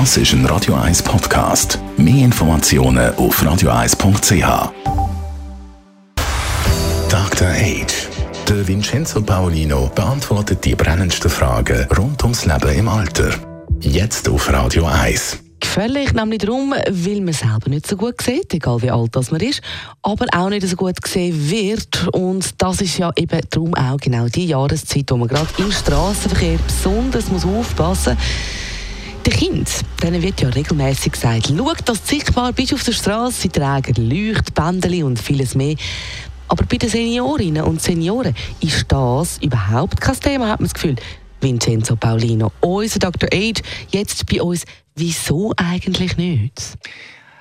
Das 0.00 0.16
ist 0.16 0.32
ein 0.32 0.44
Radio 0.46 0.74
1 0.74 1.04
Podcast. 1.04 1.78
Mehr 1.96 2.24
Informationen 2.24 3.14
auf 3.14 3.40
radio1.ch. 3.40 4.72
Dr. 7.08 7.48
Age. 7.48 8.08
Der 8.48 8.66
Vincenzo 8.66 9.22
Paolino 9.22 9.88
beantwortet 9.94 10.64
die 10.64 10.74
brennendsten 10.74 11.30
Fragen 11.30 11.86
rund 11.96 12.20
ums 12.24 12.44
Leben 12.44 12.76
im 12.76 12.88
Alter. 12.88 13.30
Jetzt 13.78 14.28
auf 14.28 14.52
Radio 14.52 14.84
1 14.86 15.38
gefährlich, 15.60 16.12
nämlich 16.12 16.40
darum, 16.40 16.72
weil 16.72 17.20
man 17.20 17.32
selber 17.32 17.68
nicht 17.68 17.86
so 17.86 17.96
gut 17.96 18.20
sieht, 18.20 18.52
egal 18.52 18.82
wie 18.82 18.90
alt 18.90 19.14
das 19.16 19.30
man 19.30 19.40
ist, 19.40 19.60
aber 20.02 20.26
auch 20.36 20.48
nicht 20.48 20.66
so 20.66 20.76
gut 20.76 21.00
gesehen 21.00 21.50
wird. 21.50 22.08
Und 22.12 22.60
das 22.60 22.80
ist 22.80 22.98
ja 22.98 23.12
eben 23.16 23.40
darum 23.50 23.74
auch 23.74 23.96
genau 23.98 24.26
die 24.26 24.46
Jahreszeit, 24.46 25.10
wo 25.10 25.16
man 25.16 25.28
gerade 25.28 25.48
im 25.58 25.70
Straßenverkehr 25.72 26.58
besonders 26.66 27.28
muss 27.28 27.44
aufpassen 27.44 28.14
muss. 28.14 28.63
Den 29.26 29.32
Kindern 29.32 29.66
denen 30.02 30.22
wird 30.22 30.42
ja 30.42 30.50
regelmäßig 30.50 31.12
gesagt, 31.12 31.46
schau, 31.48 31.72
dass 31.72 32.02
du 32.02 32.08
sichtbar 32.08 32.52
bist 32.52 32.74
auf 32.74 32.82
der 32.82 32.92
Straße, 32.92 33.42
sie 33.42 33.48
tragen 33.48 33.94
Leuchtbändeli 33.96 35.02
und 35.02 35.18
vieles 35.18 35.54
mehr. 35.54 35.76
Aber 36.48 36.64
bei 36.66 36.76
den 36.76 36.90
Seniorinnen 36.90 37.64
und 37.64 37.80
Senioren 37.80 38.34
ist 38.60 38.84
das 38.88 39.38
überhaupt 39.38 40.00
kein 40.00 40.20
Thema, 40.20 40.50
hat 40.50 40.60
man 40.60 40.68
das 40.68 40.74
Gefühl. 40.74 40.96
Vincenzo 41.40 41.96
Paulino, 41.96 42.52
unser 42.60 42.98
Dr. 42.98 43.30
Age, 43.32 43.62
jetzt 43.90 44.26
bei 44.26 44.42
uns. 44.42 44.64
Wieso 44.94 45.52
eigentlich 45.56 46.16
nicht? 46.16 46.76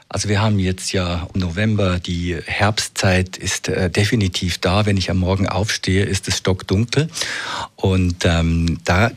Also 0.10 0.30
wir 0.30 0.42
haben 0.42 0.60
jetzt 0.60 0.94
ja 0.94 1.28
im 1.34 1.42
November, 1.42 2.00
die 2.00 2.38
Herbstzeit 2.46 3.36
ist 3.38 3.68
äh, 3.68 3.90
definitiv 3.90 4.58
da. 4.60 4.86
Wenn 4.86 4.98
ich 4.98 5.12
am 5.12 5.18
Morgen 5.18 5.48
aufstehe, 5.48 6.06
ist 6.06 6.28
es 6.28 6.38
stockdunkel. 6.38 7.10
Und 7.76 8.26
ähm, 8.26 8.80
da 8.86 9.12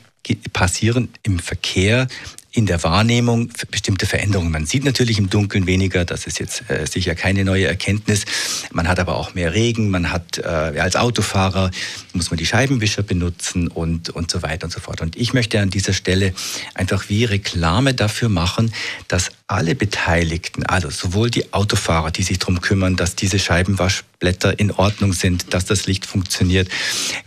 passieren 0.53 1.09
im 1.23 1.39
Verkehr 1.39 2.09
in 2.56 2.65
der 2.65 2.83
Wahrnehmung 2.83 3.51
bestimmte 3.70 4.06
Veränderungen. 4.06 4.51
Man 4.51 4.64
sieht 4.64 4.84
natürlich 4.84 5.19
im 5.19 5.28
Dunkeln 5.28 5.66
weniger, 5.66 6.06
das 6.06 6.27
ist 6.27 6.39
jetzt 6.41 6.69
äh, 6.70 6.86
sicher 6.86 7.14
keine 7.14 7.44
neue 7.44 7.67
Erkenntnis. 7.67 8.25
Man 8.72 8.89
hat 8.89 8.98
aber 8.98 9.17
auch 9.17 9.34
mehr 9.34 9.53
Regen, 9.53 9.91
man 9.91 10.11
hat 10.11 10.39
äh, 10.39 10.42
als 10.47 10.97
Autofahrer 10.97 11.70
muss 12.14 12.31
man 12.31 12.39
die 12.39 12.47
Scheibenwischer 12.47 13.03
benutzen 13.03 13.69
und, 13.69 14.11
und 14.11 14.31
so 14.31 14.42
weiter 14.42 14.64
und 14.64 14.72
so 14.72 14.81
fort. 14.81 15.03
Und 15.03 15.16
ich 15.16 15.34
möchte 15.34 15.61
an 15.61 15.70
dieser 15.70 15.92
Stelle 15.92 16.33
einfach 16.75 17.08
wie 17.08 17.25
Reklame 17.25 17.94
dafür 17.94 18.28
machen, 18.28 18.72
dass 19.06 19.31
alle 19.48 19.77
Beteiligten, 19.77 20.66
also 20.66 20.91
sowohl 20.91 21.31
die 21.31 21.53
Autofahrer, 21.53 22.11
die 22.11 22.25
sich 22.25 22.38
darum 22.41 22.61
kümmern, 22.61 22.97
dass 22.97 23.14
diese 23.14 23.38
Scheibenwaschblätter 23.38 24.59
in 24.59 24.72
Ordnung 24.72 25.12
sind, 25.12 25.55
dass 25.55 25.66
das 25.66 25.86
Licht 25.86 26.05
funktioniert, 26.05 26.69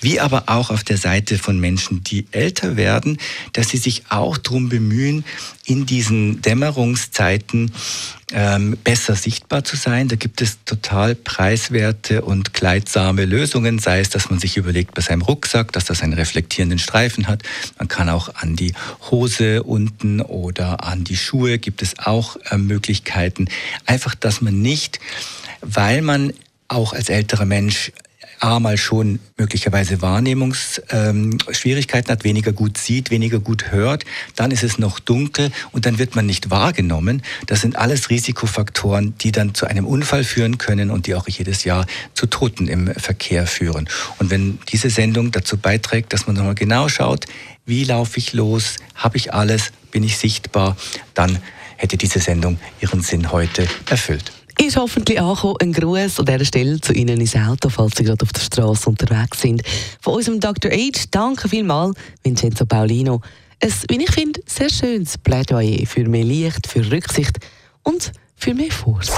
wie 0.02 0.20
aber 0.20 0.44
auch 0.48 0.70
auf 0.70 0.84
der 0.84 0.98
Seite 0.98 1.38
von 1.38 1.60
Menschen, 1.60 2.04
die 2.04 2.26
älter 2.32 2.76
werden, 2.76 3.20
dass 3.54 3.70
sie 3.70 3.78
sich 3.78 4.04
auch 4.10 4.38
darum 4.38 4.68
bemühen, 4.68 5.19
in 5.66 5.86
diesen 5.86 6.42
Dämmerungszeiten 6.42 7.72
ähm, 8.32 8.78
besser 8.84 9.16
sichtbar 9.16 9.64
zu 9.64 9.76
sein. 9.76 10.08
Da 10.08 10.16
gibt 10.16 10.42
es 10.42 10.64
total 10.66 11.16
preiswerte 11.16 12.22
und 12.22 12.54
kleidsame 12.54 13.26
Lösungen, 13.26 13.80
sei 13.80 14.00
es, 14.00 14.10
dass 14.10 14.30
man 14.30 14.40
sich 14.40 14.58
überlegt 14.58 14.94
bei 14.94 15.02
seinem 15.02 15.22
Rucksack, 15.22 15.72
dass 15.72 15.86
das 15.86 16.02
einen 16.02 16.14
reflektierenden 16.14 16.80
Streifen 16.80 17.28
hat. 17.28 17.44
Man 17.78 17.88
kann 17.88 18.10
auch 18.10 18.36
an 18.36 18.56
die 18.56 18.74
Hose 19.10 19.64
unten 19.64 20.22
oder 20.22 20.84
an 20.84 21.04
die 21.04 21.18
Schuhe 21.18 21.60
gibt 21.60 21.82
es 21.82 22.00
auch 22.00 22.38
äh, 22.50 22.58
Möglichkeiten. 22.58 23.48
Einfach, 23.86 24.16
dass 24.16 24.42
man 24.42 24.62
nicht, 24.62 25.00
weil 25.62 26.02
man 26.02 26.34
auch 26.68 26.94
als 26.94 27.10
älterer 27.10 27.46
Mensch 27.46 27.92
A 28.40 28.60
mal 28.60 28.78
schon 28.78 29.20
möglicherweise 29.38 30.02
Wahrnehmungsschwierigkeiten 30.02 32.12
hat, 32.12 32.24
weniger 32.24 32.54
gut 32.54 32.78
sieht, 32.78 33.12
weniger 33.12 33.40
gut 33.40 33.72
hört, 33.72 34.06
dann 34.36 34.52
ist 34.52 34.64
es 34.64 34.78
noch 34.78 35.00
dunkel 35.00 35.52
und 35.72 35.86
dann 35.86 36.00
wird 36.00 36.16
man 36.16 36.26
nicht 36.26 36.50
wahrgenommen. 36.50 37.22
Das 37.48 37.62
sind 37.62 37.76
alles 37.76 38.10
Risikofaktoren, 38.10 39.18
die 39.18 39.32
dann 39.32 39.54
zu 39.54 39.66
einem 39.66 39.86
Unfall 39.86 40.24
führen 40.24 40.58
können 40.58 40.90
und 40.90 41.08
die 41.08 41.16
auch 41.16 41.28
jedes 41.28 41.66
Jahr 41.66 41.86
zu 42.14 42.28
Toten 42.28 42.68
im 42.68 42.94
Verkehr 42.96 43.46
führen. 43.46 43.90
Und 44.20 44.30
wenn 44.30 44.60
diese 44.72 44.90
Sendung 44.90 45.32
dazu 45.32 45.58
beiträgt, 45.58 46.14
dass 46.14 46.28
man 46.28 46.36
nochmal 46.36 46.56
genau 46.56 46.88
schaut, 46.88 47.26
wie 47.66 47.84
laufe 47.84 48.18
ich 48.18 48.34
los, 48.34 48.78
habe 48.96 49.18
ich 49.18 49.34
alles, 49.34 49.72
bin 49.92 50.04
ich 50.04 50.18
sichtbar, 50.18 50.78
dann 51.14 51.40
hätte 51.76 51.98
diese 51.98 52.20
Sendung 52.20 52.60
ihren 52.82 53.02
Sinn 53.02 53.32
heute 53.32 53.68
erfüllt 53.90 54.32
ist 54.60 54.78
hoffentlich 54.78 55.20
angekommen. 55.20 55.56
Ein 55.62 55.74
Gruß 55.74 56.20
an 56.20 56.26
dieser 56.26 56.46
Stelle 56.46 56.80
zu 56.82 56.94
Ihnen 56.94 57.20
ins 57.20 57.36
Auto, 57.36 57.70
falls 57.70 57.98
Sie 57.98 58.04
gerade 58.04 58.24
auf 58.24 58.34
der 58.34 58.42
Straße 58.42 58.90
unterwegs 58.90 59.42
sind. 59.42 59.62
Von 60.02 60.16
unserem 60.16 60.40
Dr. 60.40 60.72
Age, 60.72 61.06
danke 61.12 61.48
vielmals, 61.50 61.96
Vincenzo 62.24 62.66
Paulino. 62.66 63.22
Ein, 63.62 63.74
wie 63.90 64.04
ich 64.04 64.12
finde, 64.12 64.42
sehr 64.46 64.70
schönes 64.70 65.18
Plädoyer 65.18 65.86
für 65.86 66.08
mehr 66.08 66.24
Licht, 66.24 66.68
für 66.68 66.90
Rücksicht 66.92 67.38
und 67.84 68.14
für 68.36 68.54
mehr 68.54 68.72
Vorsicht. 68.72 69.18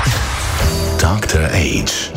Dr. 1.00 1.50
Age. 1.54 2.12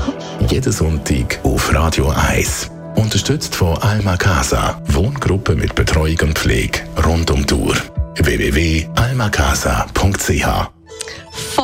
Jeden 0.51 0.73
Sonntag 0.73 1.39
auf 1.43 1.73
Radio 1.73 2.11
1. 2.11 2.71
Unterstützt 2.97 3.55
von 3.55 3.79
Alma 3.79 4.17
Casa. 4.17 4.83
Wohngruppe 4.89 5.55
mit 5.55 5.75
Betreuung 5.75 6.19
und 6.23 6.39
Pflege 6.39 6.81
rund 7.05 7.31
um 7.31 7.45
Uhr. 7.51 7.77
www.almacasa.ch 8.17 10.74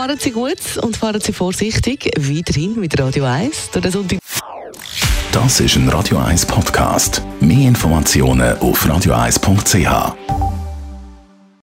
Fahren 0.00 0.18
Sie 0.18 0.30
gut 0.30 0.78
und 0.80 0.96
fahren 0.96 1.20
Sie 1.20 1.34
vorsichtig. 1.34 2.10
Weiterhin 2.16 2.80
mit 2.80 2.98
Radio 2.98 3.26
1. 3.26 3.68
Das 5.30 5.60
ist 5.60 5.76
ein 5.76 5.88
Radio 5.90 6.16
1 6.16 6.46
Podcast. 6.46 7.20
Mehr 7.40 7.68
Informationen 7.68 8.56
auf 8.60 8.86
radio1.ch. 8.86 10.39